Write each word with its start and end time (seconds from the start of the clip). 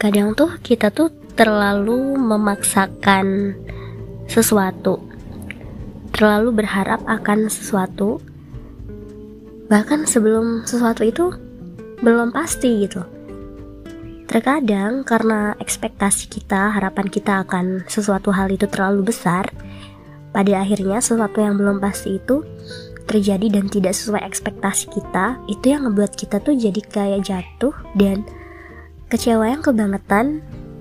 kadang 0.00 0.32
tuh 0.32 0.56
kita 0.64 0.88
tuh 0.88 1.12
terlalu 1.36 2.16
memaksakan 2.16 3.52
sesuatu. 4.24 4.96
Terlalu 6.16 6.64
berharap 6.64 7.04
akan 7.04 7.52
sesuatu. 7.52 8.16
Bahkan 9.68 10.08
sebelum 10.08 10.64
sesuatu 10.64 11.04
itu 11.04 11.28
belum 12.00 12.32
pasti 12.32 12.88
gitu. 12.88 13.04
Terkadang 14.24 15.04
karena 15.04 15.52
ekspektasi 15.60 16.32
kita 16.32 16.72
harapan 16.72 17.06
kita 17.12 17.44
akan 17.44 17.84
sesuatu 17.84 18.32
hal 18.32 18.48
itu 18.48 18.64
terlalu 18.72 19.12
besar 19.12 19.52
pada 20.32 20.64
akhirnya 20.64 21.02
sesuatu 21.02 21.44
yang 21.44 21.60
belum 21.60 21.76
pasti 21.82 22.16
itu 22.16 22.40
terjadi 23.04 23.58
dan 23.58 23.66
tidak 23.66 23.92
sesuai 23.92 24.22
ekspektasi 24.22 24.86
kita 24.94 25.34
itu 25.50 25.74
yang 25.74 25.82
ngebuat 25.90 26.14
kita 26.14 26.38
tuh 26.38 26.54
jadi 26.54 26.80
kayak 26.86 27.26
jatuh 27.26 27.74
dan 27.98 28.22
kecewa 29.10 29.50
yang 29.50 29.60
kebangetan. 29.60 30.40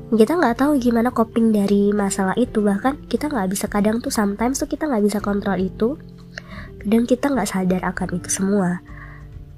Kita 0.10 0.38
nggak 0.38 0.66
tahu 0.66 0.78
gimana 0.78 1.10
coping 1.10 1.54
dari 1.54 1.90
masalah 1.90 2.38
itu. 2.38 2.62
Bahkan 2.62 3.10
kita 3.10 3.30
nggak 3.30 3.50
bisa 3.50 3.66
kadang 3.66 4.02
tuh 4.02 4.14
sometimes 4.14 4.62
tuh 4.62 4.70
kita 4.70 4.86
nggak 4.86 5.04
bisa 5.06 5.18
kontrol 5.20 5.58
itu. 5.58 5.98
Dan 6.86 7.10
kita 7.10 7.34
nggak 7.34 7.50
sadar 7.50 7.82
akan 7.90 8.22
itu 8.22 8.30
semua. 8.30 8.80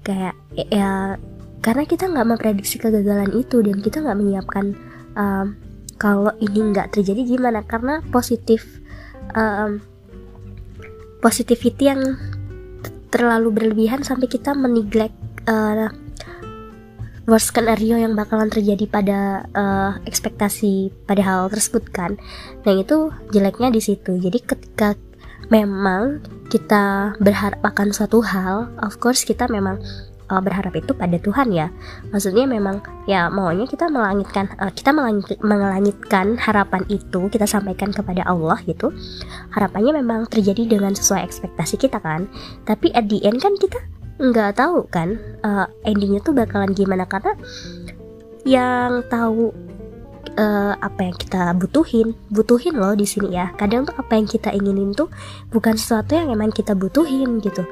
Kayak 0.02 0.34
ya 0.56 1.20
karena 1.62 1.84
kita 1.86 2.10
nggak 2.10 2.26
memprediksi 2.26 2.82
kegagalan 2.82 3.30
itu 3.38 3.62
dan 3.62 3.78
kita 3.86 4.02
nggak 4.02 4.18
menyiapkan 4.18 4.66
um, 5.14 5.54
kalau 6.02 6.34
ini 6.42 6.74
nggak 6.74 6.96
terjadi 6.96 7.38
gimana. 7.38 7.64
Karena 7.64 8.04
positif 8.10 8.82
um, 9.38 9.80
positivity 11.22 11.92
yang 11.92 12.18
terlalu 13.12 13.52
berlebihan 13.52 14.02
sampai 14.02 14.28
kita 14.28 14.56
meneglect 14.56 15.16
uh, 15.46 15.92
worst 17.30 17.54
scenario 17.54 17.98
yang 17.98 18.18
bakalan 18.18 18.50
terjadi 18.50 18.86
pada 18.90 19.20
uh, 19.54 19.92
ekspektasi 20.10 20.90
pada 21.06 21.22
hal 21.22 21.42
tersebut 21.54 21.86
kan. 21.94 22.18
Nah 22.66 22.74
itu 22.74 23.14
jeleknya 23.30 23.70
di 23.70 23.82
situ. 23.82 24.18
Jadi 24.18 24.40
ketika 24.42 24.98
memang 25.54 26.24
kita 26.50 27.16
berharap 27.22 27.62
akan 27.62 27.94
suatu 27.94 28.24
hal, 28.26 28.74
of 28.82 28.98
course 28.98 29.24
kita 29.24 29.46
memang 29.48 29.80
uh, 30.32 30.42
berharap 30.42 30.74
itu 30.80 30.96
pada 30.96 31.20
Tuhan 31.20 31.52
ya. 31.52 31.68
Maksudnya 32.10 32.48
memang 32.48 32.80
ya 33.06 33.28
maunya 33.28 33.68
kita 33.68 33.92
melangitkan 33.92 34.48
uh, 34.58 34.72
kita 34.72 34.96
melangit, 34.96 35.38
melangitkan 35.44 36.40
harapan 36.40 36.88
itu 36.88 37.28
kita 37.28 37.46
sampaikan 37.46 37.92
kepada 37.92 38.24
Allah 38.26 38.58
gitu. 38.64 38.90
Harapannya 39.52 40.00
memang 40.00 40.32
terjadi 40.32 40.66
dengan 40.66 40.96
sesuai 40.96 41.22
ekspektasi 41.28 41.76
kita 41.78 42.00
kan. 42.00 42.32
Tapi 42.64 42.90
at 42.96 43.12
the 43.12 43.22
end 43.28 43.44
kan 43.44 43.54
kita 43.60 43.78
nggak 44.22 44.62
tahu 44.62 44.86
kan 44.94 45.18
uh, 45.42 45.66
endingnya 45.82 46.22
tuh 46.22 46.38
bakalan 46.38 46.72
gimana? 46.78 47.10
Karena 47.10 47.34
yang 48.46 49.02
tahu 49.10 49.50
uh, 50.38 50.74
apa 50.78 51.00
yang 51.10 51.16
kita 51.18 51.58
butuhin 51.58 52.14
butuhin 52.30 52.78
loh 52.78 52.94
di 52.94 53.10
sini 53.10 53.34
ya. 53.34 53.50
Kadang 53.58 53.90
tuh 53.90 53.98
apa 53.98 54.14
yang 54.14 54.30
kita 54.30 54.54
inginin 54.54 54.94
tuh 54.94 55.10
bukan 55.50 55.74
sesuatu 55.74 56.14
yang 56.14 56.30
emang 56.30 56.54
kita 56.54 56.78
butuhin 56.78 57.42
gitu. 57.42 57.66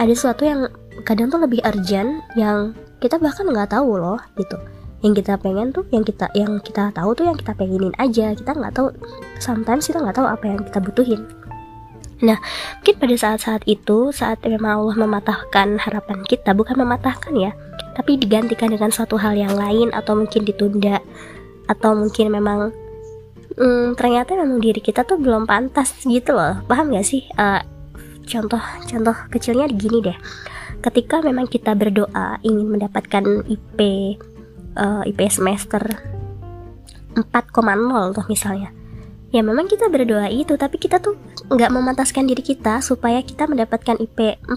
Ada 0.00 0.12
sesuatu 0.16 0.42
yang 0.48 0.66
kadang 1.04 1.28
tuh 1.28 1.44
lebih 1.44 1.60
urgent 1.62 2.24
yang 2.34 2.72
kita 2.98 3.20
bahkan 3.20 3.44
nggak 3.44 3.76
tahu 3.76 4.00
loh 4.00 4.18
gitu. 4.40 4.56
Yang 5.04 5.20
kita 5.20 5.36
pengen 5.36 5.68
tuh 5.68 5.84
yang 5.92 6.00
kita 6.00 6.32
yang 6.32 6.56
kita 6.64 6.88
tahu 6.96 7.12
tuh 7.12 7.28
yang 7.28 7.36
kita 7.36 7.52
pengenin 7.52 7.92
aja. 8.00 8.32
Kita 8.32 8.56
nggak 8.56 8.72
tahu 8.72 8.88
sometimes 9.36 9.84
kita 9.84 10.00
nggak 10.00 10.16
tahu 10.16 10.26
apa 10.26 10.44
yang 10.48 10.58
kita 10.64 10.80
butuhin 10.80 11.43
Nah, 12.24 12.40
mungkin 12.80 12.94
pada 12.96 13.14
saat-saat 13.20 13.62
itu, 13.68 14.08
saat 14.10 14.40
memang 14.40 14.80
Allah 14.80 14.96
mematahkan 15.04 15.76
harapan 15.76 16.24
kita, 16.24 16.56
bukan 16.56 16.80
mematahkan 16.80 17.36
ya, 17.36 17.52
tapi 17.94 18.16
digantikan 18.16 18.72
dengan 18.72 18.88
suatu 18.88 19.20
hal 19.20 19.36
yang 19.36 19.52
lain 19.52 19.92
atau 19.92 20.16
mungkin 20.16 20.42
ditunda 20.48 21.04
atau 21.68 21.96
mungkin 21.96 22.32
memang 22.32 22.60
hmm, 23.56 23.96
ternyata 23.96 24.36
memang 24.36 24.60
diri 24.60 24.80
kita 24.80 25.04
tuh 25.04 25.20
belum 25.20 25.44
pantas 25.44 25.92
gitu 26.04 26.34
loh. 26.34 26.60
Paham 26.66 26.92
gak 26.92 27.06
sih? 27.06 27.24
Uh, 27.36 27.62
contoh 28.24 28.60
contoh 28.88 29.16
kecilnya 29.30 29.68
gini 29.70 30.00
deh. 30.00 30.18
Ketika 30.84 31.24
memang 31.24 31.48
kita 31.48 31.72
berdoa 31.72 32.40
ingin 32.44 32.68
mendapatkan 32.68 33.24
IP 33.48 33.78
uh, 34.76 35.02
IP 35.08 35.20
semester 35.32 35.80
4,0 37.14 37.22
tuh 38.12 38.26
misalnya 38.26 38.74
ya 39.34 39.42
memang 39.42 39.66
kita 39.66 39.90
berdoa 39.90 40.30
itu 40.30 40.54
tapi 40.54 40.78
kita 40.78 41.02
tuh 41.02 41.18
nggak 41.50 41.74
memantaskan 41.74 42.30
diri 42.30 42.38
kita 42.38 42.78
supaya 42.78 43.18
kita 43.18 43.50
mendapatkan 43.50 43.98
IP 43.98 44.38
4,0 44.46 44.54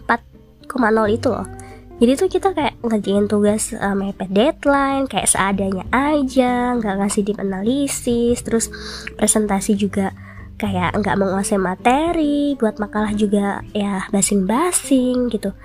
itu 1.09 1.33
loh. 1.33 1.49
Jadi 1.97 2.11
tuh 2.13 2.29
kita 2.29 2.53
kayak 2.53 2.77
ngerjain 2.85 3.25
tugas 3.25 3.73
uh, 3.73 3.97
mepet 3.97 4.29
deadline 4.29 5.09
kayak 5.09 5.33
seadanya 5.33 5.81
aja 5.89 6.77
nggak 6.77 6.93
ngasih 7.01 7.25
deep 7.25 7.41
analisis 7.41 8.37
terus 8.45 8.69
presentasi 9.17 9.73
juga 9.73 10.13
kayak 10.61 10.93
nggak 10.93 11.17
menguasai 11.17 11.57
materi 11.57 12.53
buat 12.53 12.77
makalah 12.77 13.17
juga 13.17 13.65
ya 13.73 14.05
basing-basing 14.13 15.33
gitu. 15.33 15.57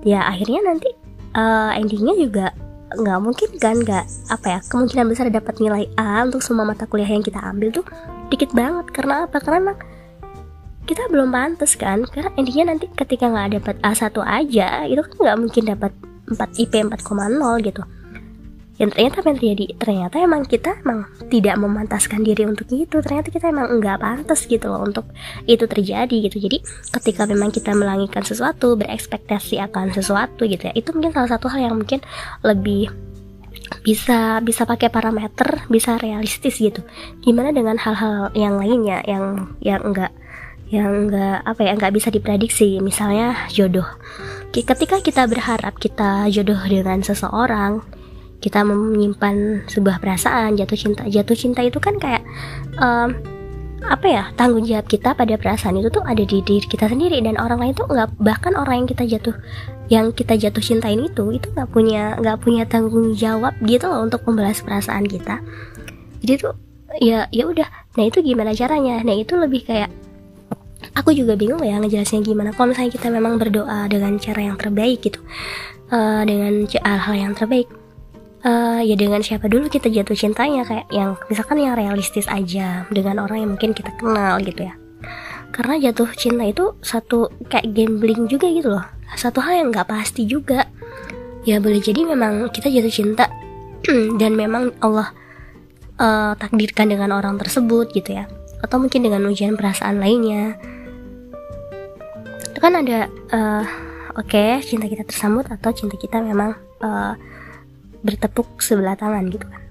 Ya 0.00 0.24
akhirnya 0.24 0.64
nanti 0.64 0.88
uh, 1.36 1.76
endingnya 1.76 2.16
juga 2.16 2.46
nggak 2.94 3.20
mungkin 3.20 3.48
kan 3.58 3.76
nggak 3.84 4.04
apa 4.30 4.46
ya 4.48 4.58
kemungkinan 4.64 5.06
besar 5.10 5.26
dapat 5.28 5.58
nilai 5.58 5.90
A 5.98 6.22
untuk 6.24 6.40
semua 6.40 6.64
mata 6.64 6.86
kuliah 6.86 7.10
yang 7.10 7.24
kita 7.24 7.42
ambil 7.42 7.74
tuh 7.74 7.86
dikit 8.28 8.50
banget. 8.52 8.86
Karena 8.94 9.26
apa? 9.26 9.38
Karena 9.40 9.72
kita 10.84 11.08
belum 11.08 11.32
pantas 11.32 11.74
kan? 11.80 12.04
Karena 12.04 12.30
intinya 12.36 12.72
nanti 12.72 12.88
ketika 12.92 13.28
nggak 13.32 13.60
dapat 13.60 13.76
A1 13.80 14.16
aja 14.20 14.84
itu 14.84 15.00
kan 15.00 15.16
nggak 15.16 15.38
mungkin 15.40 15.62
dapat 15.72 15.92
4 16.28 16.60
IP 16.60 16.72
4,0 16.92 17.00
gitu. 17.64 17.82
Yang 18.74 18.90
ternyata 18.98 19.16
apa 19.22 19.28
yang 19.30 19.38
terjadi? 19.38 19.64
Ternyata 19.78 20.16
emang 20.18 20.42
kita 20.50 20.70
emang 20.82 21.06
tidak 21.30 21.56
memantaskan 21.62 22.26
diri 22.26 22.42
untuk 22.42 22.66
itu. 22.74 22.96
Ternyata 22.98 23.30
kita 23.30 23.54
emang 23.54 23.70
nggak 23.78 24.02
pantas 24.02 24.50
gitu 24.50 24.66
loh 24.66 24.82
untuk 24.82 25.06
itu 25.46 25.62
terjadi 25.62 26.16
gitu. 26.26 26.42
Jadi 26.42 26.58
ketika 26.90 27.22
memang 27.30 27.54
kita 27.54 27.70
melangitkan 27.70 28.26
sesuatu 28.26 28.74
berekspektasi 28.74 29.62
akan 29.70 29.94
sesuatu 29.94 30.42
gitu 30.50 30.66
ya 30.66 30.74
itu 30.74 30.90
mungkin 30.90 31.14
salah 31.14 31.30
satu 31.38 31.46
hal 31.46 31.70
yang 31.70 31.78
mungkin 31.78 32.02
lebih 32.42 32.90
bisa 33.84 34.40
bisa 34.44 34.68
pakai 34.68 34.92
parameter 34.92 35.64
bisa 35.72 35.96
realistis 36.00 36.60
gitu. 36.60 36.84
Gimana 37.24 37.50
dengan 37.52 37.80
hal-hal 37.80 38.32
yang 38.36 38.60
lainnya 38.60 39.00
yang 39.04 39.56
yang 39.60 39.80
enggak 39.84 40.12
yang 40.72 41.08
enggak 41.08 41.44
apa 41.44 41.60
ya 41.64 41.72
enggak 41.76 41.94
bisa 41.94 42.08
diprediksi? 42.08 42.78
Misalnya 42.80 43.48
jodoh. 43.52 43.86
Ketika 44.54 45.02
kita 45.02 45.26
berharap 45.26 45.76
kita 45.82 46.30
jodoh 46.30 46.60
dengan 46.70 47.02
seseorang 47.02 47.82
kita 48.44 48.60
menyimpan 48.60 49.64
sebuah 49.64 50.04
perasaan 50.04 50.60
jatuh 50.60 50.76
cinta 50.76 51.02
jatuh 51.08 51.32
cinta 51.32 51.64
itu 51.64 51.80
kan 51.80 51.96
kayak 51.96 52.20
um, 52.76 53.16
apa 53.88 54.06
ya 54.08 54.24
tanggung 54.34 54.64
jawab 54.64 54.88
kita 54.88 55.12
pada 55.12 55.34
perasaan 55.36 55.80
itu 55.80 55.92
tuh 55.92 56.04
ada 56.04 56.24
di 56.24 56.40
diri 56.40 56.64
kita 56.64 56.88
sendiri. 56.88 57.20
Dan 57.20 57.36
orang 57.36 57.60
lain 57.60 57.74
tuh 57.76 57.86
nggak 57.88 58.16
bahkan 58.20 58.56
orang 58.56 58.84
yang 58.84 58.88
kita 58.88 59.04
jatuh 59.04 59.36
yang 59.92 60.06
kita 60.16 60.34
jatuh 60.40 60.64
cintain 60.64 61.00
itu 61.00 61.24
itu 61.36 61.46
nggak 61.52 61.68
punya 61.68 62.16
nggak 62.16 62.38
punya 62.40 62.64
tanggung 62.64 63.12
jawab 63.12 63.52
gitu 63.64 63.84
loh 63.86 64.04
untuk 64.08 64.24
membalas 64.24 64.64
perasaan 64.64 65.04
kita. 65.04 65.44
Jadi 66.24 66.32
tuh 66.40 66.54
ya 67.00 67.28
ya 67.28 67.44
udah. 67.44 67.68
Nah 68.00 68.04
itu 68.08 68.24
gimana 68.24 68.56
caranya? 68.56 69.04
Nah 69.04 69.14
itu 69.14 69.36
lebih 69.36 69.68
kayak 69.68 69.92
aku 70.96 71.12
juga 71.12 71.36
bingung 71.36 71.60
ya 71.60 71.76
ngejelasin 71.78 72.24
gimana. 72.24 72.56
Kalau 72.56 72.72
misalnya 72.72 72.92
kita 72.92 73.08
memang 73.12 73.36
berdoa 73.36 73.86
dengan 73.92 74.16
cara 74.16 74.40
yang 74.40 74.56
terbaik 74.56 75.04
gitu 75.04 75.20
uh, 75.92 76.22
dengan 76.24 76.64
hal-hal 76.64 77.14
yang 77.14 77.32
terbaik 77.36 77.68
uh, 78.44 78.80
ya 78.84 78.94
dengan 78.94 79.24
siapa 79.24 79.48
dulu 79.48 79.66
kita 79.72 79.88
jatuh 79.88 80.14
cintanya? 80.14 80.62
Kayak 80.62 80.86
yang 80.92 81.16
misalkan 81.26 81.58
yang 81.58 81.74
realistis 81.74 82.28
aja 82.28 82.84
dengan 82.92 83.24
orang 83.24 83.42
yang 83.42 83.50
mungkin 83.56 83.72
kita 83.72 83.90
kenal 83.96 84.38
gitu 84.44 84.68
ya. 84.68 84.74
Karena 85.50 85.78
jatuh 85.80 86.10
cinta 86.14 86.44
itu 86.44 86.76
satu 86.84 87.32
kayak 87.48 87.72
gambling 87.72 88.28
juga 88.28 88.46
gitu 88.50 88.68
loh. 88.74 88.84
Satu 89.14 89.40
hal 89.42 89.64
yang 89.64 89.68
nggak 89.72 89.88
pasti 89.88 90.28
juga. 90.28 90.68
Ya 91.44 91.60
boleh 91.60 91.80
jadi 91.80 92.08
memang 92.08 92.48
kita 92.52 92.72
jatuh 92.72 92.92
cinta 92.92 93.28
dan 94.20 94.32
memang 94.32 94.72
Allah 94.80 95.12
uh, 96.00 96.32
takdirkan 96.36 96.88
dengan 96.88 97.12
orang 97.16 97.40
tersebut 97.40 97.92
gitu 97.92 98.16
ya. 98.16 98.28
Atau 98.64 98.80
mungkin 98.80 99.04
dengan 99.04 99.28
ujian 99.28 99.54
perasaan 99.54 100.00
lainnya. 100.00 100.56
Itu 102.50 102.58
kan 102.58 102.80
ada 102.80 103.12
uh, 103.30 103.64
oke 104.16 104.30
okay, 104.30 104.58
cinta 104.64 104.88
kita 104.88 105.04
tersambut 105.04 105.46
atau 105.46 105.70
cinta 105.70 106.00
kita 106.00 106.18
memang 106.18 106.56
uh, 106.80 107.12
bertepuk 108.04 108.60
sebelah 108.60 108.94
tangan 108.94 109.26
gitu 109.32 109.48
kan. 109.48 109.64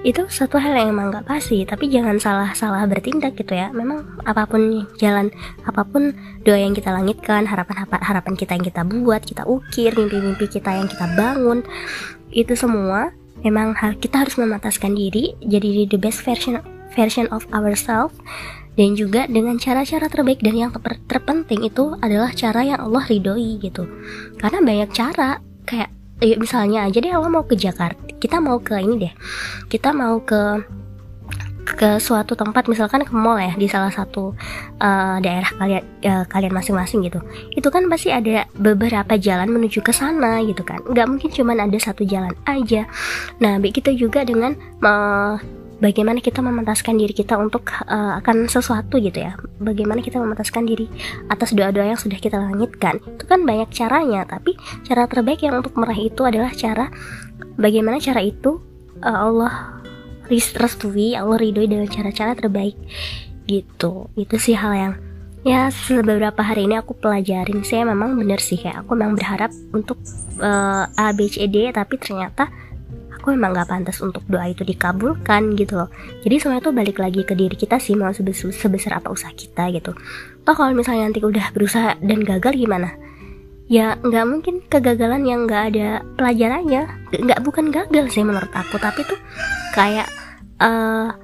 Itu 0.00 0.24
satu 0.32 0.56
hal 0.56 0.72
yang 0.80 0.96
emang 0.96 1.12
gak 1.12 1.28
pasti 1.28 1.60
tapi 1.68 1.92
jangan 1.92 2.16
salah-salah 2.16 2.88
bertindak 2.88 3.36
gitu 3.36 3.52
ya. 3.52 3.68
Memang 3.72 4.20
apa 4.24 4.48
pun 4.48 4.88
jalan 4.96 5.28
apa 5.64 5.84
pun 5.84 6.16
doa 6.44 6.56
yang 6.56 6.72
kita 6.72 6.88
langitkan 6.92 7.44
harapan 7.44 7.84
harapan 8.00 8.34
kita 8.36 8.56
yang 8.56 8.64
kita 8.64 8.80
buat 8.84 9.20
kita 9.24 9.44
ukir 9.44 9.92
mimpi-mimpi 9.92 10.48
kita 10.48 10.72
yang 10.72 10.88
kita 10.88 11.04
bangun 11.16 11.60
itu 12.32 12.56
semua 12.56 13.12
memang 13.44 13.76
kita 14.00 14.24
harus 14.24 14.40
memataskan 14.40 14.96
diri 14.96 15.36
jadi 15.44 15.88
the 15.88 16.00
best 16.00 16.24
version 16.24 16.60
version 16.96 17.28
of 17.28 17.44
ourselves. 17.52 18.16
Dan 18.78 18.96
juga 18.96 19.28
dengan 19.28 19.60
cara-cara 19.60 20.08
terbaik 20.08 20.40
dan 20.40 20.56
yang 20.56 20.72
ter 20.72 20.96
terpenting 21.04 21.68
itu 21.68 21.92
adalah 22.00 22.32
cara 22.32 22.64
yang 22.64 22.80
Allah 22.80 23.04
ridhoi 23.04 23.60
gitu. 23.60 23.84
Karena 24.40 24.64
banyak 24.64 24.90
cara 24.94 25.42
kayak 25.68 25.99
ya 26.20 26.36
misalnya. 26.38 26.86
Aja 26.86 27.00
deh 27.00 27.12
Allah 27.12 27.32
mau 27.32 27.44
ke 27.44 27.56
Jakarta 27.58 28.10
kita 28.20 28.36
mau 28.38 28.60
ke 28.60 28.76
ini 28.76 29.08
deh. 29.08 29.12
Kita 29.72 29.96
mau 29.96 30.20
ke 30.20 30.60
ke 31.70 32.02
suatu 32.02 32.34
tempat 32.34 32.66
misalkan 32.66 33.06
ke 33.06 33.14
mall 33.14 33.38
ya 33.38 33.54
di 33.54 33.70
salah 33.70 33.94
satu 33.94 34.34
uh, 34.82 35.16
daerah 35.22 35.46
kalian 35.54 35.84
uh, 36.02 36.24
kalian 36.28 36.52
masing-masing 36.52 37.00
gitu. 37.06 37.22
Itu 37.54 37.72
kan 37.72 37.88
pasti 37.88 38.12
ada 38.12 38.44
beberapa 38.58 39.16
jalan 39.16 39.48
menuju 39.48 39.80
ke 39.80 39.94
sana 39.94 40.44
gitu 40.44 40.60
kan. 40.66 40.82
Nggak 40.84 41.06
mungkin 41.08 41.30
cuma 41.32 41.56
ada 41.56 41.78
satu 41.80 42.04
jalan 42.04 42.34
aja. 42.44 42.84
Nah 43.40 43.56
begitu 43.62 43.94
juga 43.96 44.26
dengan 44.26 44.58
uh, 44.82 45.38
bagaimana 45.80 46.20
kita 46.20 46.44
memantaskan 46.44 47.00
diri 47.00 47.16
kita 47.16 47.40
untuk 47.40 47.72
uh, 47.88 48.20
akan 48.20 48.46
sesuatu 48.46 49.00
gitu 49.00 49.24
ya. 49.24 49.34
Bagaimana 49.58 50.04
kita 50.04 50.20
memantaskan 50.20 50.68
diri 50.68 50.86
atas 51.32 51.56
doa-doa 51.56 51.90
yang 51.90 51.98
sudah 51.98 52.20
kita 52.20 52.36
langitkan. 52.36 53.00
Itu 53.02 53.24
kan 53.24 53.42
banyak 53.42 53.72
caranya 53.72 54.28
tapi 54.28 54.54
cara 54.84 55.08
terbaik 55.08 55.40
yang 55.40 55.58
untuk 55.58 55.74
meraih 55.80 56.12
itu 56.12 56.22
adalah 56.22 56.52
cara 56.52 56.92
bagaimana 57.56 57.96
cara 57.98 58.20
itu 58.20 58.60
uh, 59.00 59.18
Allah 59.26 59.82
restui 60.30 61.18
Allah 61.18 61.42
ridhoi 61.42 61.66
dengan 61.66 61.90
cara-cara 61.90 62.38
terbaik 62.38 62.78
gitu. 63.50 64.06
Itu 64.14 64.38
sih 64.38 64.54
hal 64.54 64.72
yang 64.78 64.94
ya 65.40 65.72
beberapa 66.04 66.44
hari 66.44 66.68
ini 66.68 66.78
aku 66.78 66.94
pelajarin. 66.94 67.64
Saya 67.64 67.88
memang 67.88 68.14
bener 68.14 68.38
sih 68.38 68.60
kayak 68.60 68.86
aku 68.86 68.94
memang 68.94 69.16
berharap 69.18 69.50
untuk 69.72 69.98
uh, 70.38 70.86
A 70.86 71.10
B 71.16 71.26
C 71.26 71.48
D 71.48 71.72
tapi 71.74 71.98
ternyata 71.98 72.46
aku 73.20 73.36
emang 73.36 73.52
gak 73.52 73.68
pantas 73.68 74.00
untuk 74.00 74.24
doa 74.26 74.48
itu 74.48 74.64
dikabulkan 74.64 75.52
gitu 75.54 75.76
loh. 75.76 75.92
Jadi 76.24 76.40
semuanya 76.40 76.64
tuh 76.64 76.74
balik 76.74 76.96
lagi 76.96 77.22
ke 77.22 77.36
diri 77.36 77.52
kita 77.54 77.76
sih 77.76 77.92
mau 77.92 78.10
sebesar, 78.10 78.50
sebesar 78.50 78.98
apa 78.98 79.12
usaha 79.12 79.30
kita 79.36 79.68
gitu. 79.76 79.92
Toh 80.42 80.54
kalau 80.56 80.72
misalnya 80.72 81.12
nanti 81.12 81.20
udah 81.20 81.52
berusaha 81.52 82.00
dan 82.00 82.24
gagal 82.24 82.56
gimana? 82.56 82.96
Ya 83.70 83.94
nggak 84.00 84.24
mungkin 84.26 84.54
kegagalan 84.66 85.22
yang 85.28 85.46
nggak 85.46 85.62
ada 85.76 86.02
pelajarannya. 86.16 86.82
Nggak 87.12 87.40
bukan 87.44 87.68
gagal 87.70 88.10
sih 88.10 88.24
menurut 88.24 88.50
aku 88.50 88.80
tapi 88.80 89.04
tuh 89.04 89.20
kayak 89.76 90.08
uh, 90.58 91.14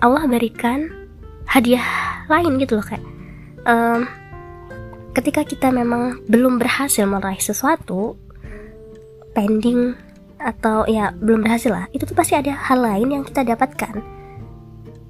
Allah 0.00 0.24
berikan 0.30 0.88
hadiah 1.50 1.84
lain 2.30 2.58
gitu 2.62 2.78
loh 2.78 2.86
kayak 2.86 3.04
um, 3.66 4.06
ketika 5.14 5.46
kita 5.46 5.68
memang 5.72 6.20
belum 6.28 6.60
berhasil 6.60 7.06
meraih 7.08 7.40
sesuatu 7.40 8.18
pending 9.32 10.05
atau 10.46 10.86
ya 10.86 11.10
belum 11.10 11.42
berhasil 11.42 11.74
lah. 11.74 11.90
Itu 11.90 12.06
tuh 12.06 12.14
pasti 12.14 12.38
ada 12.38 12.54
hal 12.54 12.78
lain 12.78 13.08
yang 13.10 13.22
kita 13.26 13.42
dapatkan. 13.42 13.98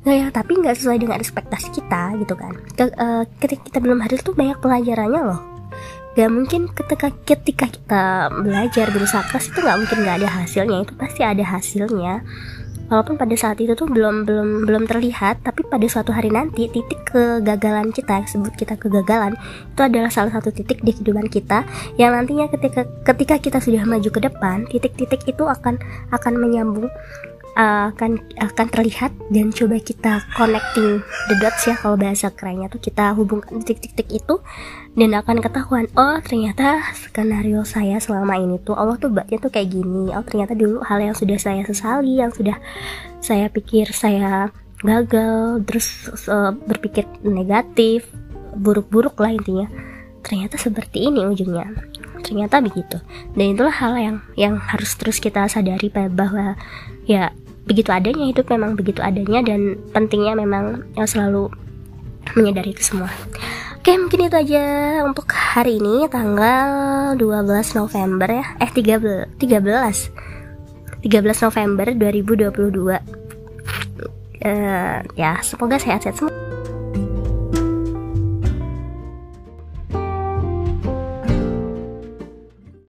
Nggak 0.09 0.17
ya 0.17 0.27
tapi 0.33 0.53
nggak 0.56 0.75
sesuai 0.81 0.99
dengan 1.05 1.21
ekspektasi 1.21 1.69
kita 1.77 2.17
gitu 2.25 2.33
kan. 2.33 2.56
Ke, 2.73 2.88
uh, 2.97 3.29
ketika 3.37 3.69
kita 3.69 3.79
belum 3.85 4.00
hadir 4.00 4.25
tuh 4.25 4.33
banyak 4.33 4.56
pelajarannya 4.65 5.23
loh. 5.23 5.41
Gak 6.17 6.33
mungkin 6.33 6.73
ketika 6.73 7.12
ketika 7.29 7.69
kita 7.69 8.33
belajar 8.33 8.88
berusaha 8.88 9.21
keras 9.29 9.53
itu 9.53 9.61
nggak 9.61 9.77
mungkin 9.85 9.99
nggak 10.00 10.17
ada 10.25 10.29
hasilnya. 10.41 10.79
Itu 10.88 10.97
pasti 10.97 11.21
ada 11.21 11.44
hasilnya 11.44 12.25
walaupun 12.91 13.19
pada 13.19 13.35
saat 13.35 13.59
itu 13.59 13.75
tuh 13.75 13.87
belum 13.91 14.27
belum 14.27 14.49
belum 14.67 14.83
terlihat 14.87 15.43
tapi 15.43 15.67
pada 15.67 15.87
suatu 15.87 16.15
hari 16.15 16.31
nanti 16.31 16.71
titik 16.71 17.03
kegagalan 17.06 17.91
kita 17.91 18.23
sebut 18.31 18.55
kita 18.55 18.79
kegagalan 18.79 19.35
itu 19.73 19.81
adalah 19.83 20.11
salah 20.11 20.33
satu 20.33 20.55
titik 20.55 20.83
di 20.83 20.94
kehidupan 20.94 21.27
kita 21.27 21.67
yang 21.99 22.15
nantinya 22.15 22.47
ketika 22.50 22.87
ketika 23.03 23.35
kita 23.43 23.59
sudah 23.59 23.83
maju 23.85 24.09
ke 24.09 24.21
depan 24.23 24.67
titik-titik 24.71 25.23
itu 25.27 25.44
akan 25.44 25.79
akan 26.15 26.33
menyambung 26.38 26.88
uh, 27.56 27.91
akan 27.91 28.20
akan 28.37 28.67
terlihat 28.69 29.11
dan 29.32 29.50
coba 29.50 29.81
kita 29.81 30.23
connecting 30.37 31.00
the 31.32 31.35
dots 31.41 31.64
ya 31.64 31.75
kalau 31.81 31.97
bahasa 31.97 32.29
kerennya 32.31 32.69
tuh. 32.69 32.79
Kita 32.79 33.17
hubungkan 33.17 33.64
titik-titik 33.64 34.23
itu 34.23 34.38
dan 34.94 35.17
akan 35.17 35.41
ketahuan 35.41 35.88
oh 35.97 36.20
ternyata 36.23 36.85
skenario 36.94 37.64
saya 37.64 37.99
selama 37.99 38.37
ini 38.37 38.61
tuh 38.62 38.76
Allah 38.76 39.00
tuh 39.00 39.11
buatnya 39.11 39.41
tuh 39.41 39.50
kayak 39.50 39.73
gini. 39.73 40.12
Oh 40.12 40.23
ternyata 40.23 40.53
dulu 40.53 40.85
hal 40.85 41.00
yang 41.00 41.17
sudah 41.17 41.41
saya 41.41 41.64
sesali 41.64 42.20
yang 42.20 42.31
sudah 42.31 42.61
saya 43.25 43.49
pikir 43.49 43.91
saya 43.91 44.52
gagal 44.85 45.64
terus 45.64 46.12
uh, 46.29 46.52
berpikir 46.52 47.09
negatif 47.25 48.06
buruk-buruk 48.55 49.17
lah 49.19 49.32
intinya. 49.32 49.67
Ternyata 50.20 50.59
seperti 50.59 51.06
ini 51.06 51.23
ujungnya. 51.25 51.70
Ternyata 52.26 52.59
begitu. 52.59 52.99
Dan 53.38 53.55
itulah 53.55 53.70
hal 53.70 53.94
yang 53.94 54.17
yang 54.35 54.55
harus 54.59 54.99
terus 54.99 55.23
kita 55.23 55.47
sadari 55.47 55.87
bahwa 55.93 56.59
ya 57.06 57.31
begitu 57.66 57.90
adanya 57.90 58.24
hidup 58.30 58.46
memang 58.46 58.78
begitu 58.78 59.02
adanya 59.02 59.42
dan 59.42 59.74
pentingnya 59.90 60.38
memang 60.38 60.86
yang 60.94 61.08
selalu 61.10 61.50
menyadari 62.38 62.70
itu 62.70 62.82
semua. 62.94 63.10
Oke 63.82 63.94
mungkin 63.98 64.26
itu 64.26 64.34
aja 64.38 64.64
untuk 65.06 65.30
hari 65.30 65.78
ini 65.78 66.10
tanggal 66.10 67.14
12 67.18 67.78
November 67.78 68.28
ya. 68.30 68.46
Eh 68.62 68.70
13 68.70 69.38
13 69.38 71.06
13 71.06 71.46
November 71.46 71.86
2022 71.94 72.98
uh, 74.42 74.98
Ya 75.14 75.32
semoga 75.42 75.78
sehat-sehat 75.78 76.18
semua 76.18 76.45